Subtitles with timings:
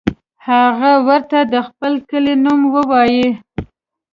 [0.47, 3.29] هغه ورته د خپل کلي نوم ووایه.